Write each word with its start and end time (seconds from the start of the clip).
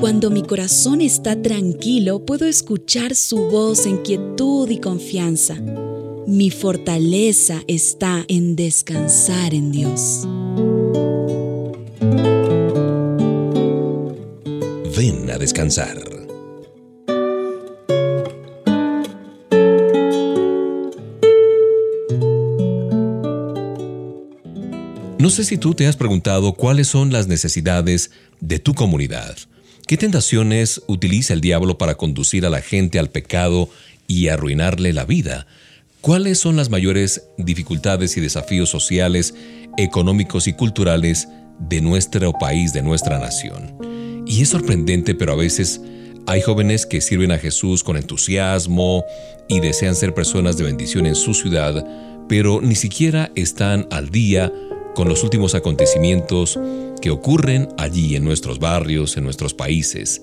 Cuando 0.00 0.30
mi 0.30 0.42
corazón 0.42 1.02
está 1.02 1.40
tranquilo, 1.42 2.24
puedo 2.24 2.46
escuchar 2.46 3.14
su 3.14 3.50
voz 3.50 3.84
en 3.84 3.98
quietud 3.98 4.70
y 4.70 4.78
confianza. 4.78 5.56
Mi 6.26 6.50
fortaleza 6.50 7.60
está 7.68 8.24
en 8.26 8.56
descansar 8.56 9.52
en 9.52 9.70
Dios. 9.70 10.26
Ven 14.96 15.30
a 15.30 15.36
descansar. 15.36 15.98
No 25.18 25.28
sé 25.28 25.44
si 25.44 25.58
tú 25.58 25.74
te 25.74 25.86
has 25.86 25.96
preguntado 25.96 26.54
cuáles 26.54 26.88
son 26.88 27.12
las 27.12 27.28
necesidades 27.28 28.10
de 28.40 28.58
tu 28.58 28.72
comunidad. 28.72 29.36
¿Qué 29.90 29.96
tentaciones 29.96 30.82
utiliza 30.86 31.34
el 31.34 31.40
diablo 31.40 31.76
para 31.76 31.96
conducir 31.96 32.46
a 32.46 32.48
la 32.48 32.60
gente 32.60 33.00
al 33.00 33.10
pecado 33.10 33.68
y 34.06 34.28
arruinarle 34.28 34.92
la 34.92 35.04
vida? 35.04 35.48
¿Cuáles 36.00 36.38
son 36.38 36.54
las 36.54 36.70
mayores 36.70 37.24
dificultades 37.38 38.16
y 38.16 38.20
desafíos 38.20 38.70
sociales, 38.70 39.34
económicos 39.78 40.46
y 40.46 40.52
culturales 40.52 41.26
de 41.58 41.80
nuestro 41.80 42.32
país, 42.34 42.72
de 42.72 42.82
nuestra 42.82 43.18
nación? 43.18 44.24
Y 44.28 44.42
es 44.42 44.50
sorprendente, 44.50 45.16
pero 45.16 45.32
a 45.32 45.36
veces 45.36 45.80
hay 46.28 46.40
jóvenes 46.40 46.86
que 46.86 47.00
sirven 47.00 47.32
a 47.32 47.38
Jesús 47.38 47.82
con 47.82 47.96
entusiasmo 47.96 49.04
y 49.48 49.58
desean 49.58 49.96
ser 49.96 50.14
personas 50.14 50.56
de 50.56 50.62
bendición 50.62 51.04
en 51.04 51.16
su 51.16 51.34
ciudad, 51.34 51.84
pero 52.28 52.60
ni 52.60 52.76
siquiera 52.76 53.32
están 53.34 53.88
al 53.90 54.10
día 54.10 54.52
con 54.94 55.08
los 55.08 55.22
últimos 55.22 55.54
acontecimientos 55.54 56.58
que 57.00 57.10
ocurren 57.10 57.68
allí 57.78 58.16
en 58.16 58.24
nuestros 58.24 58.58
barrios, 58.58 59.16
en 59.16 59.24
nuestros 59.24 59.54
países. 59.54 60.22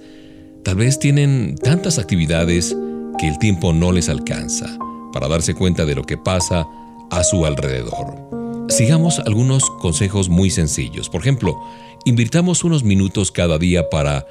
Tal 0.63 0.75
vez 0.75 0.99
tienen 0.99 1.55
tantas 1.55 1.97
actividades 1.97 2.75
que 3.17 3.27
el 3.27 3.39
tiempo 3.39 3.73
no 3.73 3.91
les 3.91 4.09
alcanza 4.09 4.77
para 5.13 5.27
darse 5.27 5.55
cuenta 5.55 5.85
de 5.85 5.95
lo 5.95 6.03
que 6.03 6.17
pasa 6.17 6.67
a 7.09 7.23
su 7.23 7.45
alrededor. 7.45 8.27
Sigamos 8.69 9.19
algunos 9.19 9.63
consejos 9.79 10.29
muy 10.29 10.49
sencillos. 10.49 11.09
Por 11.09 11.21
ejemplo, 11.21 11.57
invirtamos 12.05 12.63
unos 12.63 12.83
minutos 12.83 13.31
cada 13.31 13.57
día 13.57 13.89
para 13.89 14.25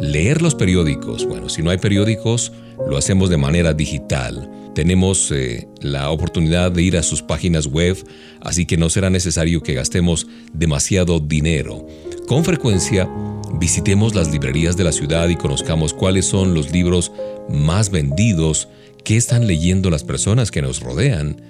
leer 0.00 0.42
los 0.42 0.54
periódicos. 0.54 1.26
Bueno, 1.26 1.48
si 1.48 1.62
no 1.62 1.70
hay 1.70 1.78
periódicos, 1.78 2.52
lo 2.88 2.96
hacemos 2.96 3.30
de 3.30 3.36
manera 3.36 3.72
digital 3.72 4.50
tenemos 4.74 5.30
eh, 5.30 5.68
la 5.80 6.10
oportunidad 6.10 6.72
de 6.72 6.82
ir 6.82 6.96
a 6.96 7.02
sus 7.02 7.22
páginas 7.22 7.66
web, 7.66 7.96
así 8.40 8.66
que 8.66 8.76
no 8.76 8.88
será 8.88 9.10
necesario 9.10 9.62
que 9.62 9.74
gastemos 9.74 10.26
demasiado 10.52 11.20
dinero. 11.20 11.86
Con 12.26 12.44
frecuencia, 12.44 13.08
visitemos 13.54 14.14
las 14.14 14.30
librerías 14.30 14.76
de 14.76 14.84
la 14.84 14.92
ciudad 14.92 15.28
y 15.28 15.36
conozcamos 15.36 15.92
cuáles 15.92 16.26
son 16.26 16.54
los 16.54 16.72
libros 16.72 17.12
más 17.50 17.90
vendidos 17.90 18.68
que 19.04 19.16
están 19.16 19.46
leyendo 19.46 19.90
las 19.90 20.04
personas 20.04 20.50
que 20.50 20.62
nos 20.62 20.80
rodean. 20.80 21.42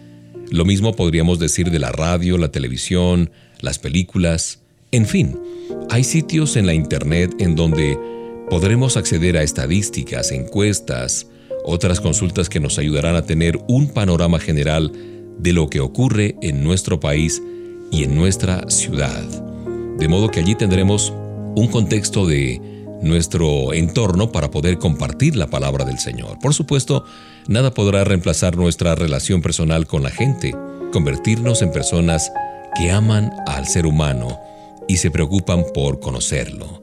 Lo 0.50 0.64
mismo 0.64 0.96
podríamos 0.96 1.38
decir 1.38 1.70
de 1.70 1.78
la 1.78 1.92
radio, 1.92 2.38
la 2.38 2.50
televisión, 2.50 3.30
las 3.60 3.78
películas, 3.78 4.61
en 4.92 5.06
fin, 5.06 5.40
hay 5.90 6.04
sitios 6.04 6.56
en 6.56 6.66
la 6.66 6.74
Internet 6.74 7.34
en 7.38 7.56
donde 7.56 7.98
podremos 8.50 8.98
acceder 8.98 9.38
a 9.38 9.42
estadísticas, 9.42 10.30
encuestas, 10.30 11.26
otras 11.64 12.00
consultas 12.00 12.50
que 12.50 12.60
nos 12.60 12.78
ayudarán 12.78 13.16
a 13.16 13.22
tener 13.22 13.58
un 13.68 13.88
panorama 13.88 14.38
general 14.38 14.92
de 15.38 15.52
lo 15.54 15.70
que 15.70 15.80
ocurre 15.80 16.36
en 16.42 16.62
nuestro 16.62 17.00
país 17.00 17.42
y 17.90 18.04
en 18.04 18.14
nuestra 18.14 18.68
ciudad. 18.68 19.22
De 19.98 20.08
modo 20.08 20.30
que 20.30 20.40
allí 20.40 20.54
tendremos 20.54 21.12
un 21.56 21.68
contexto 21.68 22.26
de 22.26 22.60
nuestro 23.02 23.72
entorno 23.72 24.30
para 24.30 24.50
poder 24.50 24.78
compartir 24.78 25.36
la 25.36 25.48
palabra 25.48 25.86
del 25.86 25.98
Señor. 25.98 26.38
Por 26.38 26.52
supuesto, 26.52 27.04
nada 27.48 27.72
podrá 27.72 28.04
reemplazar 28.04 28.56
nuestra 28.56 28.94
relación 28.94 29.40
personal 29.40 29.86
con 29.86 30.02
la 30.02 30.10
gente, 30.10 30.54
convertirnos 30.92 31.62
en 31.62 31.72
personas 31.72 32.30
que 32.76 32.90
aman 32.90 33.32
al 33.46 33.66
ser 33.66 33.86
humano 33.86 34.38
y 34.92 34.98
se 34.98 35.10
preocupan 35.10 35.64
por 35.72 36.00
conocerlo. 36.00 36.82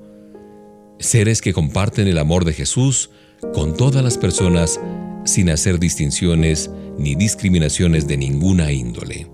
Seres 0.98 1.44
que 1.44 1.54
comparten 1.54 2.08
el 2.08 2.18
amor 2.18 2.44
de 2.44 2.54
Jesús 2.54 3.12
con 3.54 3.78
todas 3.78 4.04
las 4.04 4.18
personas 4.18 4.80
sin 5.26 5.52
hacer 5.52 5.78
distinciones 5.78 6.72
ni 6.98 7.14
discriminaciones 7.14 8.08
de 8.08 8.18
ninguna 8.18 8.72
índole. 8.72 9.28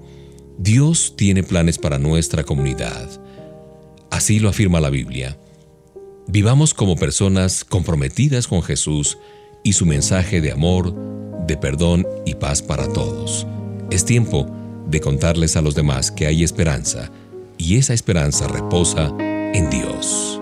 Dios 0.58 1.14
tiene 1.16 1.42
planes 1.42 1.78
para 1.78 2.00
nuestra 2.00 2.44
comunidad. 2.44 3.10
Así 4.12 4.40
lo 4.40 4.50
afirma 4.50 4.82
la 4.82 4.90
Biblia. 4.90 5.40
Vivamos 6.28 6.74
como 6.74 6.98
personas 6.98 7.64
comprometidas 7.64 8.46
con 8.46 8.62
Jesús 8.62 9.18
y 9.64 9.72
su 9.72 9.86
mensaje 9.86 10.42
de 10.42 10.52
amor, 10.52 10.94
de 11.48 11.56
perdón 11.56 12.06
y 12.26 12.36
paz 12.36 12.62
para 12.62 12.92
todos. 12.92 13.48
Es 13.90 14.04
tiempo 14.04 14.46
de 14.86 15.00
contarles 15.00 15.56
a 15.56 15.62
los 15.62 15.76
demás 15.76 16.12
que 16.12 16.28
hay 16.28 16.44
esperanza 16.44 17.10
y 17.58 17.78
esa 17.78 17.94
esperanza 17.94 18.48
reposa 18.48 19.14
en 19.54 19.70
Dios. 19.70 20.42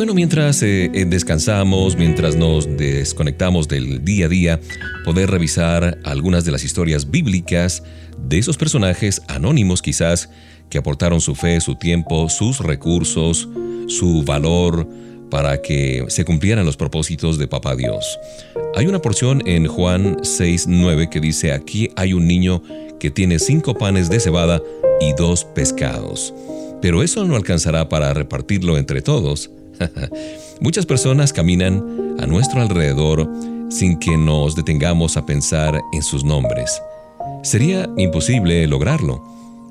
Bueno 0.00 0.14
mientras 0.14 0.62
eh, 0.62 0.90
eh, 0.94 1.04
descansamos, 1.04 1.94
mientras 1.94 2.34
nos 2.34 2.74
desconectamos 2.78 3.68
del 3.68 4.02
día 4.02 4.24
a 4.24 4.28
día, 4.30 4.60
poder 5.04 5.30
revisar 5.30 5.98
algunas 6.04 6.46
de 6.46 6.52
las 6.52 6.64
historias 6.64 7.10
bíblicas 7.10 7.82
de 8.16 8.38
esos 8.38 8.56
personajes 8.56 9.20
anónimos 9.28 9.82
quizás 9.82 10.30
que 10.70 10.78
aportaron 10.78 11.20
su 11.20 11.34
fe, 11.34 11.60
su 11.60 11.74
tiempo, 11.74 12.30
sus 12.30 12.60
recursos, 12.60 13.46
su 13.88 14.22
valor 14.22 14.88
para 15.30 15.60
que 15.60 16.06
se 16.08 16.24
cumplieran 16.24 16.64
los 16.64 16.78
propósitos 16.78 17.36
de 17.36 17.46
Papá 17.46 17.76
Dios. 17.76 18.18
Hay 18.76 18.86
una 18.86 19.02
porción 19.02 19.46
en 19.46 19.66
Juan 19.66 20.16
6.9 20.20 21.10
que 21.10 21.20
dice, 21.20 21.52
aquí 21.52 21.90
hay 21.96 22.14
un 22.14 22.26
niño 22.26 22.62
que 22.98 23.10
tiene 23.10 23.38
cinco 23.38 23.74
panes 23.74 24.08
de 24.08 24.18
cebada 24.18 24.62
y 25.02 25.12
dos 25.12 25.44
pescados. 25.44 26.32
Pero 26.80 27.02
eso 27.02 27.22
no 27.26 27.36
alcanzará 27.36 27.90
para 27.90 28.14
repartirlo 28.14 28.78
entre 28.78 29.02
todos. 29.02 29.50
Muchas 30.60 30.86
personas 30.86 31.32
caminan 31.32 32.16
a 32.20 32.26
nuestro 32.26 32.60
alrededor 32.60 33.28
sin 33.70 33.98
que 33.98 34.16
nos 34.16 34.56
detengamos 34.56 35.16
a 35.16 35.26
pensar 35.26 35.80
en 35.92 36.02
sus 36.02 36.24
nombres. 36.24 36.82
Sería 37.42 37.88
imposible 37.96 38.66
lograrlo, 38.66 39.22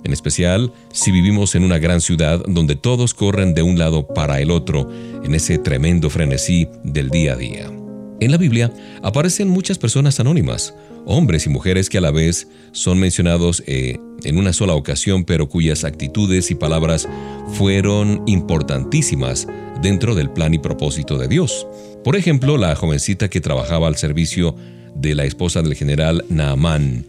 en 0.04 0.14
especial 0.14 0.72
si 0.92 1.12
vivimos 1.12 1.56
en 1.56 1.64
una 1.64 1.78
gran 1.78 2.02
ciudad 2.02 2.44
donde 2.48 2.76
todos 2.76 3.14
corren 3.14 3.54
de 3.54 3.62
un 3.62 3.78
lado 3.78 4.08
para 4.08 4.40
el 4.40 4.52
otro 4.52 4.90
en 5.24 5.36
ese 5.36 5.58
tremendo 5.58 6.10
frenesí 6.10 6.68
del 6.84 7.10
día 7.10 7.34
a 7.34 7.36
día. 7.36 7.72
En 8.22 8.32
la 8.32 8.38
Biblia 8.38 8.74
aparecen 9.02 9.48
muchas 9.48 9.78
personas 9.78 10.20
anónimas, 10.20 10.74
hombres 11.06 11.46
y 11.46 11.50
mujeres 11.50 11.90
que 11.90 11.98
a 11.98 12.02
la 12.02 12.12
vez 12.12 12.48
son 12.72 13.00
mencionados 13.00 13.64
eh, 13.66 13.98
en 14.24 14.38
una 14.38 14.52
sola 14.52 14.74
ocasión, 14.74 15.24
pero 15.24 15.48
cuyas 15.48 15.84
actitudes 15.84 16.52
y 16.52 16.56
palabras 16.56 17.08
fueron 17.54 18.24
importantísimas 18.26 19.48
dentro 19.82 20.16
del 20.16 20.30
plan 20.30 20.54
y 20.54 20.60
propósito 20.60 21.18
de 21.18 21.28
Dios. 21.28 21.68
Por 22.04 22.16
ejemplo, 22.16 22.58
la 22.58 22.76
jovencita 22.76 23.30
que 23.30 23.42
trabajaba 23.42 23.88
al 23.88 23.98
servicio 23.98 24.56
de 24.96 25.16
la 25.16 25.26
esposa 25.26 25.62
del 25.62 25.76
general 25.76 26.26
Naamán. 26.30 27.06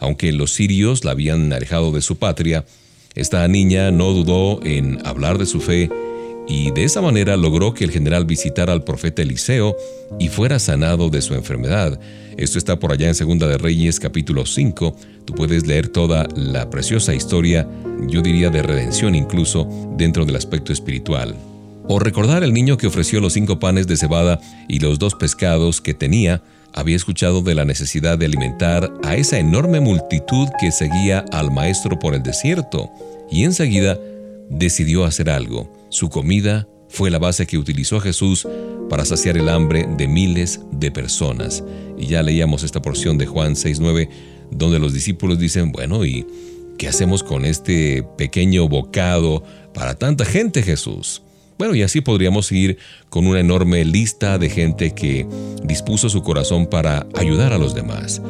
Aunque 0.00 0.32
los 0.32 0.52
sirios 0.52 1.04
la 1.04 1.12
habían 1.12 1.52
alejado 1.52 1.92
de 1.92 2.02
su 2.02 2.16
patria, 2.16 2.64
esta 3.14 3.46
niña 3.48 3.90
no 3.90 4.12
dudó 4.12 4.60
en 4.64 4.98
hablar 5.06 5.38
de 5.38 5.46
su 5.46 5.60
fe 5.60 5.90
y 6.48 6.70
de 6.70 6.84
esa 6.84 7.00
manera 7.00 7.36
logró 7.36 7.74
que 7.74 7.84
el 7.84 7.90
general 7.90 8.24
visitara 8.24 8.72
al 8.72 8.84
profeta 8.84 9.22
Eliseo 9.22 9.76
y 10.18 10.28
fuera 10.28 10.58
sanado 10.58 11.08
de 11.08 11.22
su 11.22 11.34
enfermedad. 11.34 11.98
Esto 12.36 12.58
está 12.58 12.78
por 12.78 12.92
allá 12.92 13.08
en 13.08 13.14
Segunda 13.14 13.48
de 13.48 13.58
Reyes 13.58 13.98
capítulo 13.98 14.46
5. 14.46 14.96
Tú 15.24 15.34
puedes 15.34 15.66
leer 15.66 15.88
toda 15.88 16.28
la 16.36 16.70
preciosa 16.70 17.14
historia, 17.14 17.66
yo 18.06 18.20
diría 18.22 18.50
de 18.50 18.62
redención 18.62 19.14
incluso, 19.14 19.66
dentro 19.96 20.24
del 20.24 20.36
aspecto 20.36 20.72
espiritual. 20.72 21.34
O 21.88 21.98
recordar 21.98 22.42
el 22.42 22.52
niño 22.52 22.76
que 22.76 22.88
ofreció 22.88 23.20
los 23.20 23.34
cinco 23.34 23.58
panes 23.58 23.86
de 23.86 23.96
cebada 23.96 24.40
y 24.68 24.80
los 24.80 24.98
dos 24.98 25.14
pescados 25.14 25.80
que 25.80 25.94
tenía, 25.94 26.42
había 26.74 26.96
escuchado 26.96 27.42
de 27.42 27.54
la 27.54 27.64
necesidad 27.64 28.18
de 28.18 28.26
alimentar 28.26 28.92
a 29.04 29.16
esa 29.16 29.38
enorme 29.38 29.80
multitud 29.80 30.48
que 30.60 30.72
seguía 30.72 31.24
al 31.32 31.50
maestro 31.50 31.98
por 31.98 32.14
el 32.14 32.22
desierto, 32.22 32.90
y 33.30 33.44
enseguida 33.44 33.98
decidió 34.50 35.04
hacer 35.04 35.30
algo. 35.30 35.72
Su 35.88 36.10
comida 36.10 36.68
fue 36.88 37.10
la 37.10 37.18
base 37.18 37.46
que 37.46 37.58
utilizó 37.58 38.00
Jesús 38.00 38.46
para 38.90 39.04
saciar 39.04 39.36
el 39.36 39.48
hambre 39.48 39.86
de 39.96 40.08
miles 40.08 40.60
de 40.72 40.90
personas. 40.90 41.64
Y 41.98 42.06
ya 42.06 42.22
leíamos 42.22 42.62
esta 42.62 42.82
porción 42.82 43.18
de 43.18 43.26
Juan 43.26 43.54
6.9, 43.54 44.08
donde 44.50 44.78
los 44.78 44.92
discípulos 44.92 45.38
dicen, 45.38 45.72
bueno, 45.72 46.04
¿y 46.04 46.26
qué 46.78 46.88
hacemos 46.88 47.22
con 47.22 47.44
este 47.44 48.04
pequeño 48.16 48.68
bocado 48.68 49.42
para 49.72 49.94
tanta 49.94 50.24
gente, 50.24 50.62
Jesús? 50.62 51.22
Bueno, 51.58 51.74
y 51.74 51.82
así 51.82 52.00
podríamos 52.00 52.52
ir 52.52 52.78
con 53.08 53.26
una 53.26 53.40
enorme 53.40 53.84
lista 53.84 54.38
de 54.38 54.50
gente 54.50 54.94
que 54.94 55.26
dispuso 55.64 56.08
su 56.08 56.22
corazón 56.22 56.66
para 56.66 57.06
ayudar 57.14 57.52
a 57.52 57.58
los 57.58 57.74
demás. 57.74 58.20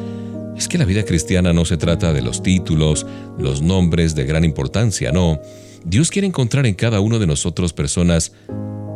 Es 0.57 0.67
que 0.67 0.77
la 0.77 0.85
vida 0.85 1.03
cristiana 1.03 1.53
no 1.53 1.65
se 1.65 1.77
trata 1.77 2.13
de 2.13 2.21
los 2.21 2.41
títulos, 2.41 3.05
los 3.37 3.61
nombres 3.61 4.15
de 4.15 4.25
gran 4.25 4.43
importancia, 4.43 5.11
no. 5.11 5.39
Dios 5.85 6.09
quiere 6.09 6.27
encontrar 6.27 6.65
en 6.65 6.73
cada 6.73 6.99
uno 6.99 7.19
de 7.19 7.27
nosotros 7.27 7.73
personas 7.73 8.31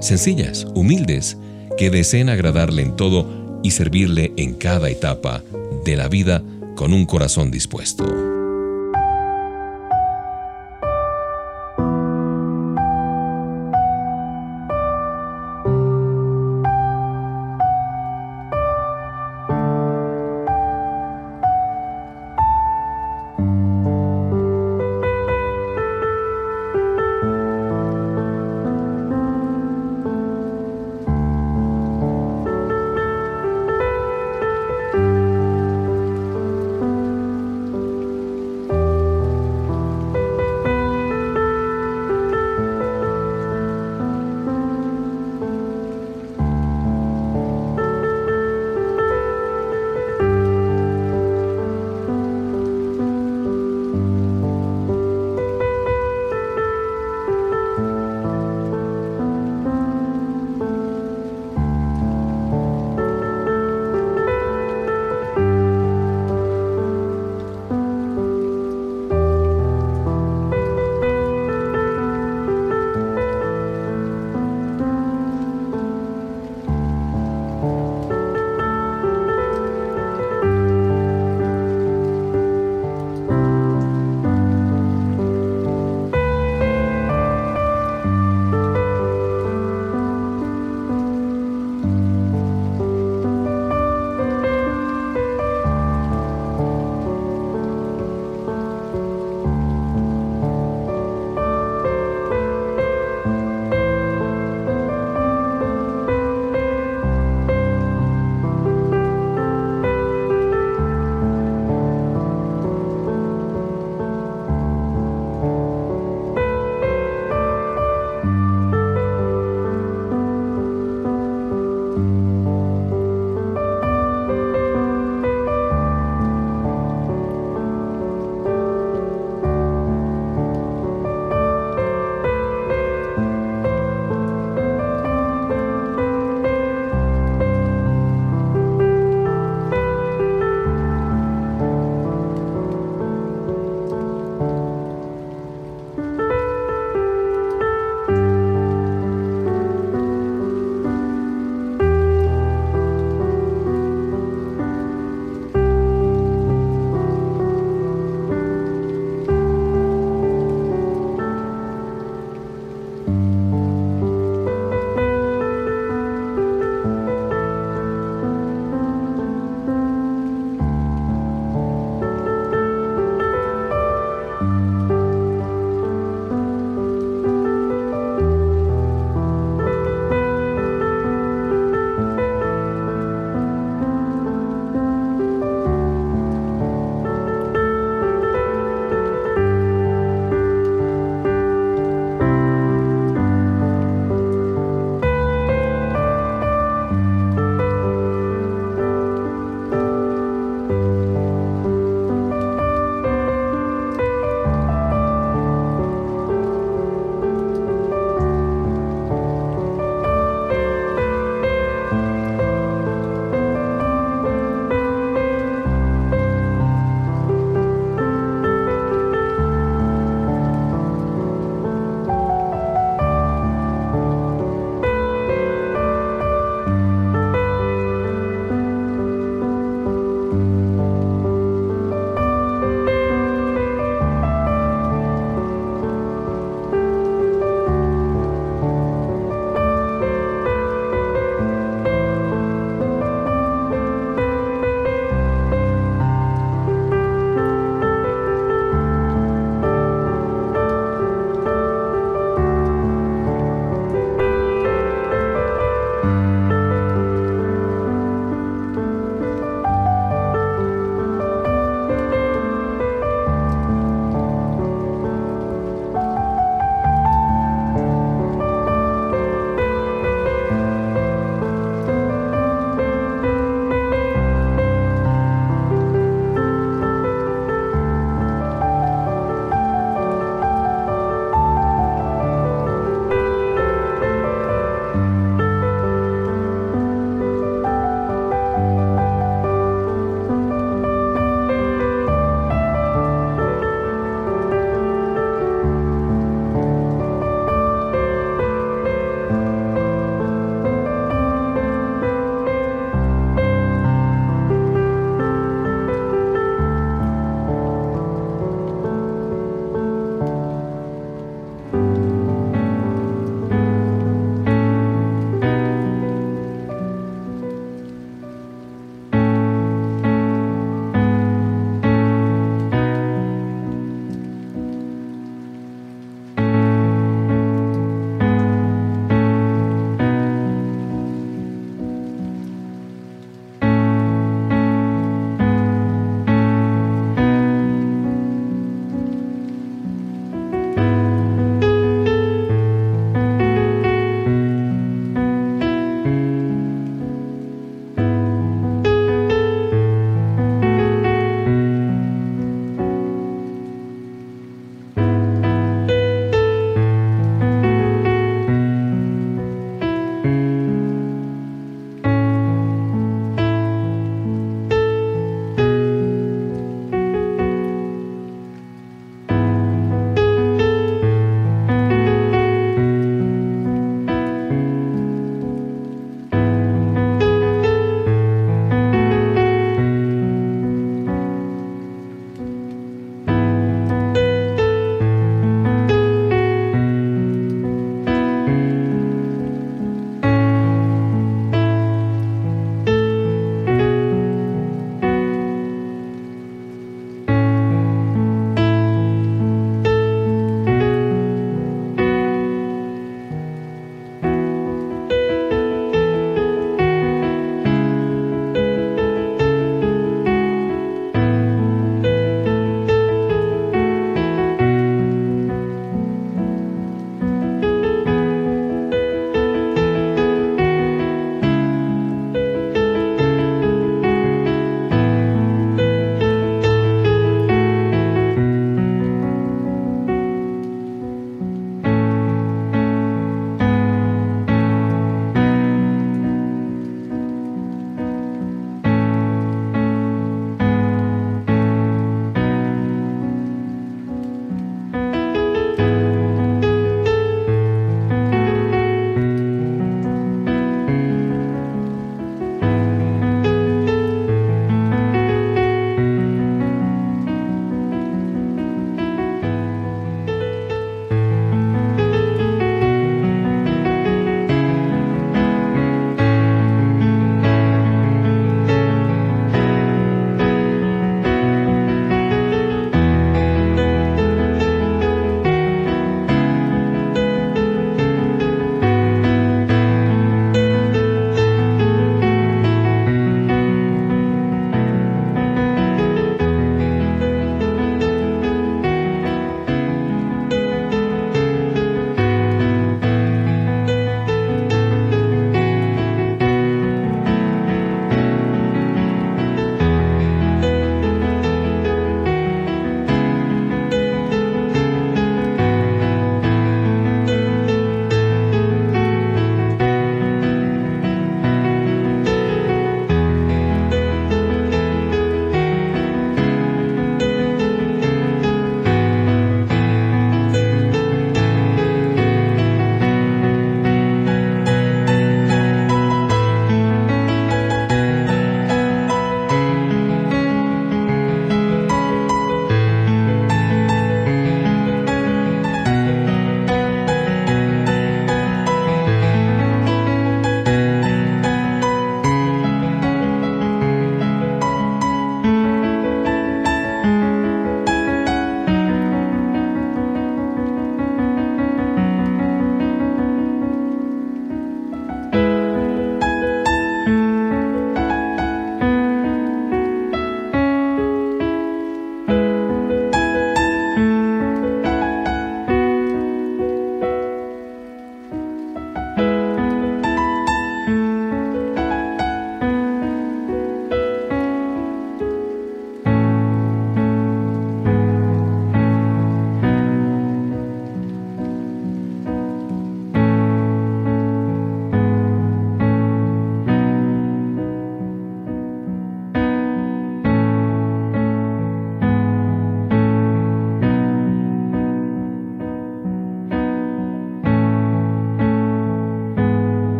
sencillas, 0.00 0.66
humildes, 0.74 1.36
que 1.76 1.90
deseen 1.90 2.28
agradarle 2.28 2.82
en 2.82 2.96
todo 2.96 3.60
y 3.62 3.72
servirle 3.72 4.32
en 4.36 4.54
cada 4.54 4.88
etapa 4.90 5.42
de 5.84 5.96
la 5.96 6.08
vida 6.08 6.42
con 6.76 6.92
un 6.92 7.06
corazón 7.06 7.50
dispuesto. 7.50 8.37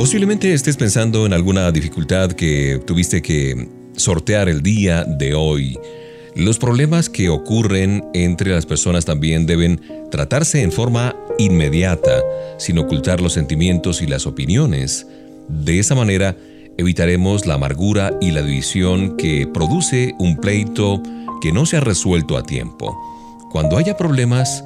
Posiblemente 0.00 0.54
estés 0.54 0.78
pensando 0.78 1.26
en 1.26 1.34
alguna 1.34 1.70
dificultad 1.70 2.32
que 2.32 2.80
tuviste 2.86 3.20
que 3.20 3.68
sortear 3.96 4.48
el 4.48 4.62
día 4.62 5.04
de 5.04 5.34
hoy. 5.34 5.78
Los 6.34 6.56
problemas 6.56 7.10
que 7.10 7.28
ocurren 7.28 8.02
entre 8.14 8.52
las 8.52 8.64
personas 8.64 9.04
también 9.04 9.44
deben 9.44 9.78
tratarse 10.10 10.62
en 10.62 10.72
forma 10.72 11.14
inmediata, 11.36 12.22
sin 12.56 12.78
ocultar 12.78 13.20
los 13.20 13.34
sentimientos 13.34 14.00
y 14.00 14.06
las 14.06 14.26
opiniones. 14.26 15.06
De 15.48 15.78
esa 15.78 15.94
manera, 15.94 16.34
evitaremos 16.78 17.44
la 17.44 17.56
amargura 17.56 18.16
y 18.22 18.30
la 18.30 18.40
división 18.40 19.18
que 19.18 19.46
produce 19.52 20.14
un 20.18 20.38
pleito 20.38 21.02
que 21.42 21.52
no 21.52 21.66
se 21.66 21.76
ha 21.76 21.80
resuelto 21.80 22.38
a 22.38 22.42
tiempo. 22.42 22.98
Cuando 23.52 23.76
haya 23.76 23.98
problemas, 23.98 24.64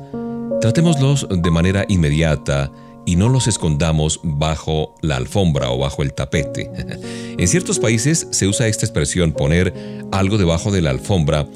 tratémoslos 0.61 1.27
de 1.29 1.51
manera 1.51 1.85
inmediata 1.89 2.71
y 3.07 3.17
no 3.17 3.29
los 3.29 3.47
escondamos 3.47 4.21
bajo 4.23 4.95
la 5.03 5.17
alfombra 5.17 5.71
o 5.71 5.79
bajo 5.79 6.03
el 6.03 6.15
tapete. 6.15 6.71
en 7.39 7.49
ciertos 7.49 7.79
países 7.79 8.27
se 8.31 8.47
usa 8.47 8.69
esta 8.69 8.87
expresión 8.87 9.33
poner 9.33 9.75
algo 10.13 10.39
debajo 10.39 10.71
de 10.71 10.83
la 10.83 10.91
alfombra 10.91 11.47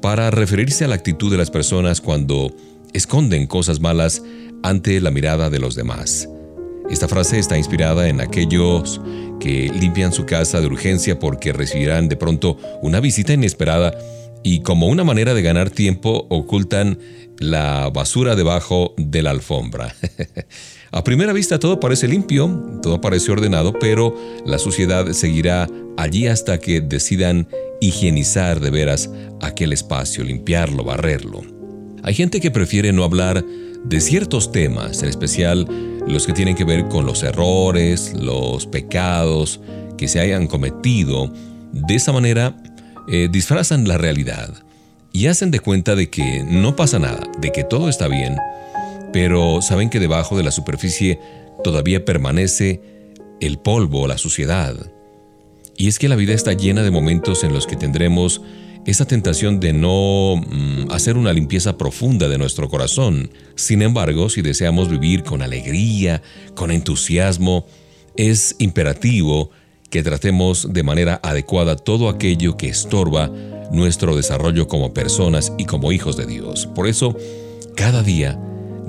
para 0.00 0.30
referirse 0.30 0.84
a 0.84 0.88
la 0.88 0.94
actitud 0.94 1.30
de 1.30 1.38
las 1.38 1.50
personas 1.50 2.00
cuando 2.00 2.54
esconden 2.92 3.46
cosas 3.46 3.80
malas 3.80 4.22
ante 4.62 5.00
la 5.00 5.10
mirada 5.10 5.50
de 5.50 5.58
los 5.58 5.74
demás. 5.74 6.28
Esta 6.90 7.06
frase 7.06 7.38
está 7.38 7.56
inspirada 7.56 8.08
en 8.08 8.20
aquellos 8.20 9.00
que 9.38 9.70
limpian 9.72 10.12
su 10.12 10.26
casa 10.26 10.60
de 10.60 10.66
urgencia 10.66 11.18
porque 11.18 11.52
recibirán 11.52 12.08
de 12.08 12.16
pronto 12.16 12.58
una 12.82 13.00
visita 13.00 13.32
inesperada 13.32 13.96
y 14.42 14.62
como 14.62 14.88
una 14.88 15.04
manera 15.04 15.34
de 15.34 15.42
ganar 15.42 15.70
tiempo 15.70 16.26
ocultan 16.30 16.98
la 17.38 17.90
basura 17.90 18.34
debajo 18.34 18.94
de 18.96 19.22
la 19.22 19.30
alfombra. 19.30 19.94
A 20.92 21.04
primera 21.04 21.32
vista 21.32 21.60
todo 21.60 21.78
parece 21.78 22.08
limpio, 22.08 22.48
todo 22.82 23.00
parece 23.00 23.30
ordenado, 23.30 23.72
pero 23.72 24.16
la 24.44 24.58
suciedad 24.58 25.12
seguirá 25.12 25.68
allí 25.96 26.26
hasta 26.26 26.58
que 26.58 26.80
decidan 26.80 27.46
higienizar 27.80 28.58
de 28.58 28.70
veras 28.70 29.08
aquel 29.40 29.72
espacio, 29.72 30.24
limpiarlo, 30.24 30.82
barrerlo. 30.82 31.42
Hay 32.02 32.14
gente 32.14 32.40
que 32.40 32.50
prefiere 32.50 32.92
no 32.92 33.04
hablar 33.04 33.44
de 33.84 34.00
ciertos 34.00 34.50
temas, 34.50 35.02
en 35.04 35.08
especial 35.08 35.68
los 36.08 36.26
que 36.26 36.32
tienen 36.32 36.56
que 36.56 36.64
ver 36.64 36.88
con 36.88 37.06
los 37.06 37.22
errores, 37.22 38.12
los 38.18 38.66
pecados 38.66 39.60
que 39.96 40.08
se 40.08 40.18
hayan 40.18 40.48
cometido. 40.48 41.32
De 41.72 41.94
esa 41.94 42.12
manera 42.12 42.56
eh, 43.08 43.28
disfrazan 43.30 43.86
la 43.86 43.96
realidad 43.96 44.52
y 45.12 45.26
hacen 45.26 45.52
de 45.52 45.60
cuenta 45.60 45.94
de 45.94 46.10
que 46.10 46.42
no 46.44 46.74
pasa 46.74 46.98
nada, 46.98 47.30
de 47.40 47.52
que 47.52 47.62
todo 47.62 47.88
está 47.88 48.08
bien 48.08 48.34
pero 49.12 49.62
saben 49.62 49.90
que 49.90 50.00
debajo 50.00 50.36
de 50.36 50.44
la 50.44 50.50
superficie 50.50 51.18
todavía 51.62 52.04
permanece 52.04 52.80
el 53.40 53.58
polvo, 53.58 54.06
la 54.06 54.18
suciedad. 54.18 54.76
Y 55.76 55.88
es 55.88 55.98
que 55.98 56.08
la 56.08 56.16
vida 56.16 56.34
está 56.34 56.52
llena 56.52 56.82
de 56.82 56.90
momentos 56.90 57.42
en 57.42 57.52
los 57.52 57.66
que 57.66 57.76
tendremos 57.76 58.42
esa 58.86 59.06
tentación 59.06 59.60
de 59.60 59.72
no 59.72 60.36
mm, 60.36 60.90
hacer 60.90 61.16
una 61.16 61.32
limpieza 61.32 61.76
profunda 61.76 62.28
de 62.28 62.38
nuestro 62.38 62.68
corazón. 62.68 63.30
Sin 63.54 63.82
embargo, 63.82 64.28
si 64.28 64.42
deseamos 64.42 64.88
vivir 64.88 65.22
con 65.22 65.42
alegría, 65.42 66.22
con 66.54 66.70
entusiasmo, 66.70 67.66
es 68.16 68.56
imperativo 68.58 69.50
que 69.90 70.02
tratemos 70.02 70.72
de 70.72 70.82
manera 70.82 71.20
adecuada 71.22 71.76
todo 71.76 72.08
aquello 72.08 72.56
que 72.56 72.68
estorba 72.68 73.30
nuestro 73.72 74.16
desarrollo 74.16 74.68
como 74.68 74.94
personas 74.94 75.52
y 75.58 75.64
como 75.64 75.92
hijos 75.92 76.16
de 76.16 76.26
Dios. 76.26 76.66
Por 76.66 76.86
eso, 76.86 77.16
cada 77.76 78.02
día 78.02 78.38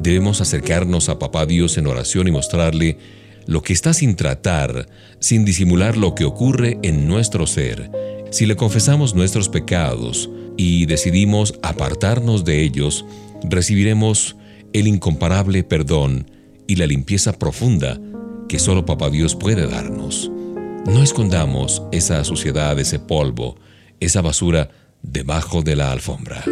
Debemos 0.02 0.42
acercarnos 0.42 1.10
a 1.10 1.20
Papá 1.20 1.46
Dios 1.46 1.78
en 1.78 1.86
oración 1.86 2.28
y 2.28 2.32
mostrarle 2.32 2.98
lo 3.46 3.62
que 3.62 3.74
está 3.74 3.94
sin 3.94 4.16
tratar, 4.16 4.88
sin 5.20 5.46
disimular 5.46 5.96
lo 5.96 6.16
que 6.16 6.26
ocurre 6.26 6.80
en 6.82 7.08
nuestro 7.08 7.46
ser. 7.46 7.92
Si 8.32 8.48
le 8.48 8.56
confesamos 8.56 9.14
nuestros 9.14 9.48
pecados 9.48 10.30
y 10.58 10.88
decidimos 10.88 11.54
apartarnos 11.62 12.46
de 12.46 12.64
ellos, 12.64 13.06
recibiremos 13.44 14.38
el 14.74 14.88
incomparable 14.88 15.64
perdón 15.64 16.32
y 16.66 16.78
la 16.78 16.88
limpieza 16.88 17.34
profunda 17.34 18.00
que 18.50 18.58
solo 18.58 18.86
Papá 18.86 19.12
Dios 19.12 19.36
puede 19.36 19.68
darnos. 19.68 20.32
No 20.88 21.04
escondamos 21.04 21.84
esa 21.92 22.24
suciedad, 22.24 22.80
ese 22.80 22.98
polvo, 22.98 23.58
esa 24.00 24.22
basura 24.22 24.72
debajo 25.04 25.62
de 25.62 25.76
la 25.76 25.92
alfombra. 25.92 26.44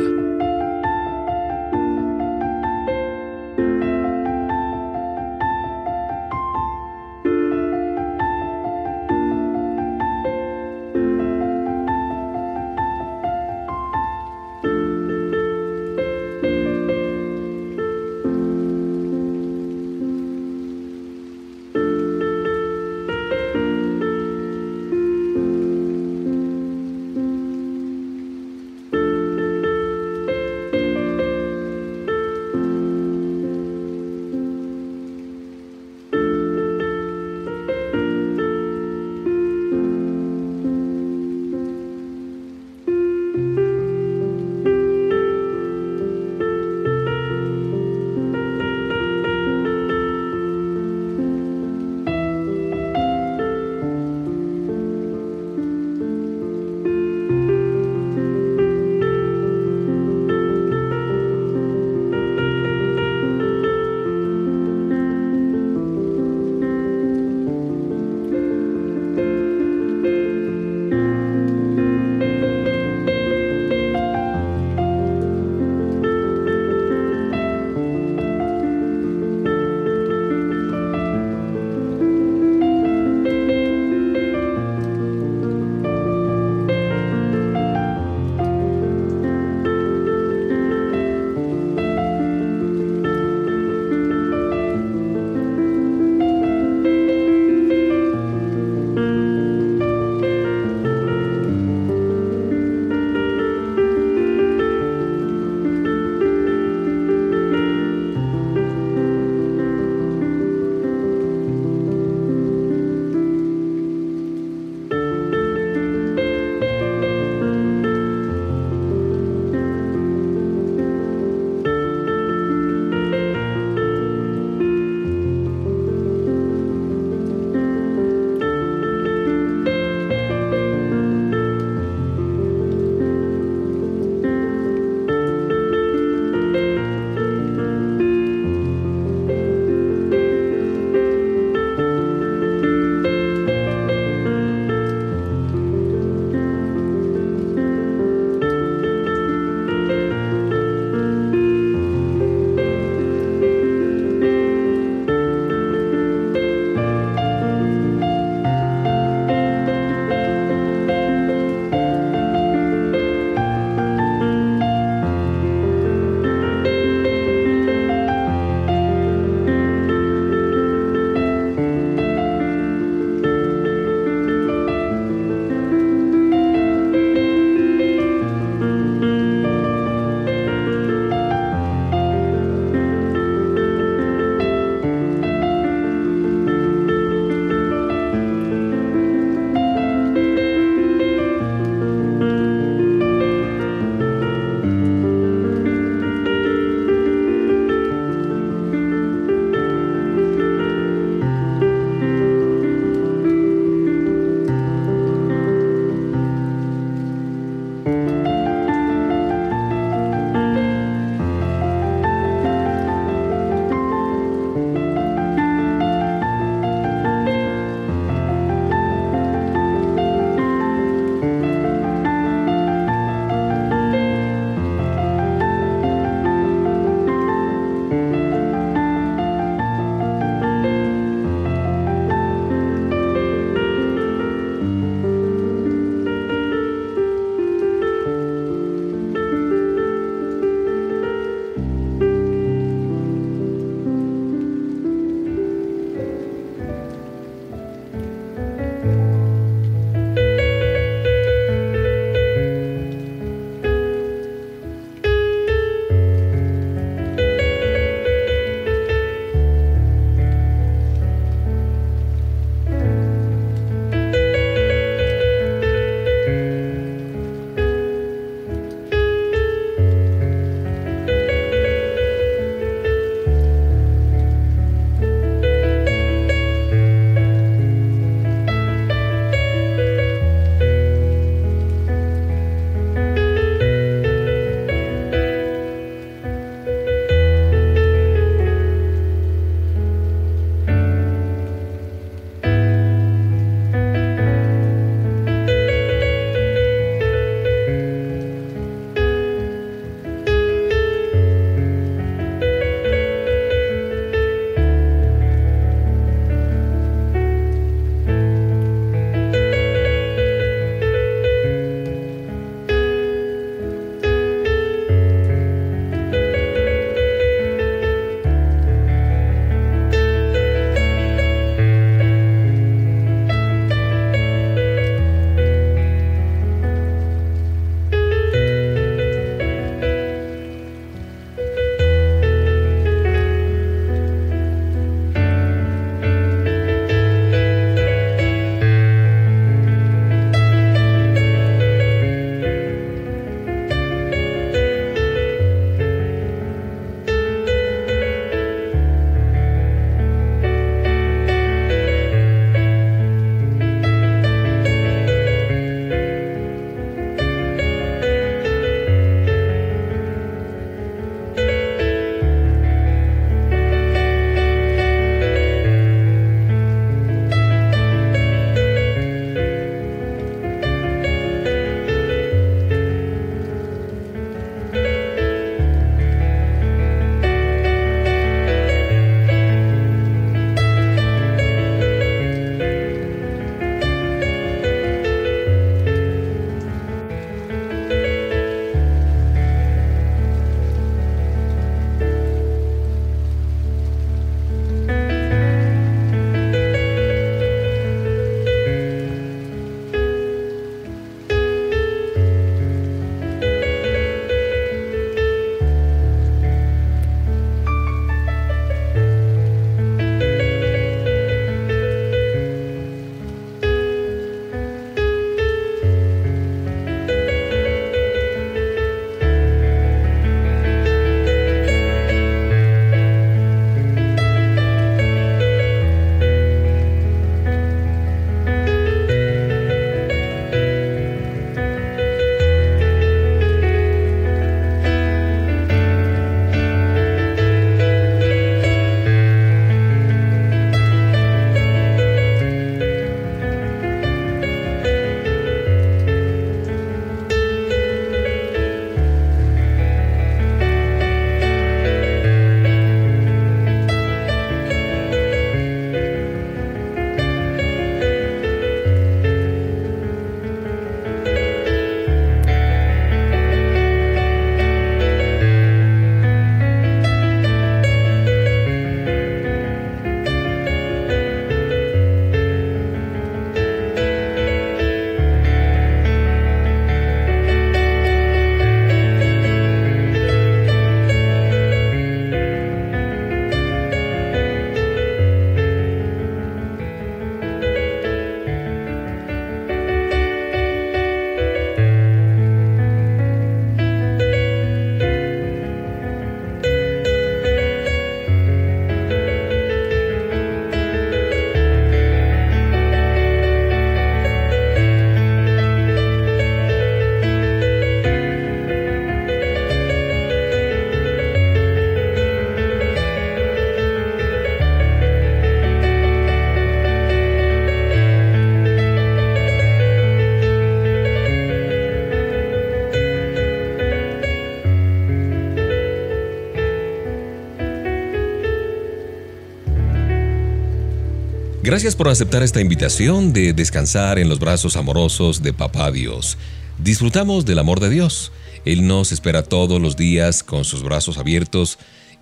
Gracias 531.69 531.95
por 531.95 532.07
aceptar 532.07 532.41
esta 532.41 532.61
invitación 532.61 533.31
de 533.31 533.53
descansar 533.53 534.17
en 534.17 534.27
los 534.27 534.39
brazos 534.39 534.75
amorosos 534.75 535.43
de 535.43 535.53
Papá 535.53 535.91
Dios. 535.91 536.35
Disfrutamos 536.79 537.45
del 537.45 537.59
amor 537.59 537.79
de 537.79 537.91
Dios. 537.91 538.31
Él 538.65 538.87
nos 538.87 539.11
espera 539.11 539.43
todos 539.43 539.79
los 539.79 539.95
días 539.95 540.41
con 540.41 540.65
sus 540.65 540.81
brazos 540.81 541.19
abiertos 541.19 541.77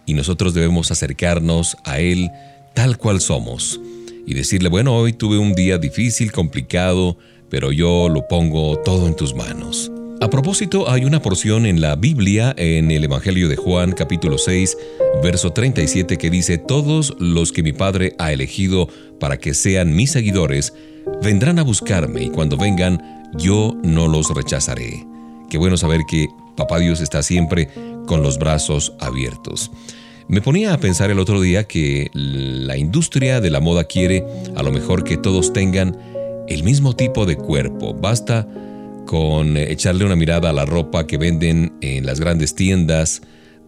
y 0.05 0.15
nosotros 0.15 0.53
debemos 0.53 0.91
acercarnos 0.91 1.77
a 1.85 1.99
Él 1.99 2.29
tal 2.75 2.97
cual 2.97 3.21
somos 3.21 3.79
y 4.25 4.33
decirle, 4.33 4.67
bueno, 4.67 4.93
hoy 4.93 5.13
tuve 5.13 5.37
un 5.37 5.53
día 5.53 5.77
difícil, 5.77 6.33
complicado, 6.33 7.17
pero 7.49 7.71
yo 7.71 8.09
lo 8.09 8.27
pongo 8.27 8.77
todo 8.79 9.07
en 9.07 9.15
tus 9.15 9.33
manos. 9.33 9.89
A 10.27 10.29
propósito, 10.29 10.91
hay 10.91 11.05
una 11.05 11.21
porción 11.21 11.65
en 11.65 11.79
la 11.79 11.95
Biblia, 11.95 12.53
en 12.57 12.91
el 12.91 13.05
Evangelio 13.05 13.47
de 13.47 13.55
Juan 13.55 13.93
capítulo 13.93 14.37
6, 14.37 14.77
verso 15.23 15.53
37, 15.53 16.17
que 16.17 16.29
dice, 16.29 16.57
Todos 16.57 17.15
los 17.17 17.53
que 17.53 17.63
mi 17.63 17.71
Padre 17.71 18.13
ha 18.19 18.33
elegido 18.33 18.89
para 19.21 19.37
que 19.37 19.53
sean 19.53 19.95
mis 19.95 20.11
seguidores, 20.11 20.73
vendrán 21.23 21.59
a 21.59 21.63
buscarme 21.63 22.23
y 22.23 22.29
cuando 22.29 22.57
vengan, 22.57 23.31
yo 23.37 23.77
no 23.83 24.09
los 24.09 24.29
rechazaré. 24.35 25.07
Qué 25.49 25.57
bueno 25.57 25.77
saber 25.77 26.01
que 26.05 26.27
Papá 26.57 26.79
Dios 26.79 26.99
está 26.99 27.23
siempre 27.23 27.69
con 28.05 28.21
los 28.21 28.37
brazos 28.37 28.95
abiertos. 28.99 29.71
Me 30.27 30.41
ponía 30.41 30.73
a 30.73 30.77
pensar 30.77 31.09
el 31.09 31.19
otro 31.19 31.39
día 31.39 31.69
que 31.69 32.09
la 32.13 32.75
industria 32.75 33.39
de 33.39 33.49
la 33.49 33.61
moda 33.61 33.85
quiere 33.85 34.25
a 34.57 34.63
lo 34.63 34.73
mejor 34.73 35.05
que 35.05 35.15
todos 35.15 35.53
tengan 35.53 35.97
el 36.49 36.63
mismo 36.63 36.97
tipo 36.97 37.25
de 37.25 37.37
cuerpo. 37.37 37.93
Basta 37.93 38.45
con 39.07 39.57
echarle 39.57 40.05
una 40.05 40.15
mirada 40.15 40.51
a 40.51 40.53
la 40.53 40.65
ropa 40.65 41.07
que 41.07 41.17
venden 41.17 41.73
en 41.81 42.05
las 42.05 42.19
grandes 42.19 42.53
tiendas 42.53 43.23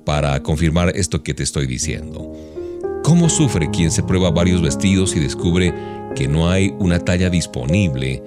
para 0.06 0.44
confirmar 0.44 0.96
esto 0.96 1.24
que 1.24 1.34
te 1.34 1.42
estoy 1.42 1.66
diciendo. 1.66 2.32
¿Cómo 3.04 3.30
sufre 3.30 3.72
quien 3.72 3.90
se 3.90 4.04
prueba 4.04 4.30
varios 4.30 4.62
vestidos 4.62 5.16
y 5.16 5.20
descubre 5.20 5.74
que 6.16 6.28
no 6.28 6.52
hay 6.52 6.76
una 6.78 7.00
talla 7.00 7.32
disponible? 7.32 8.22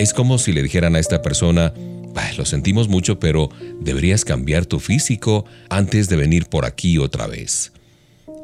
Es 0.00 0.12
como 0.12 0.38
si 0.38 0.52
le 0.52 0.62
dijeran 0.62 0.96
a 0.96 0.98
esta 0.98 1.22
persona, 1.22 1.72
lo 2.36 2.44
sentimos 2.44 2.88
mucho, 2.88 3.18
pero 3.18 3.50
deberías 3.80 4.24
cambiar 4.24 4.66
tu 4.66 4.80
físico 4.80 5.44
antes 5.68 6.08
de 6.08 6.16
venir 6.16 6.46
por 6.46 6.64
aquí 6.64 6.98
otra 6.98 7.26
vez. 7.26 7.72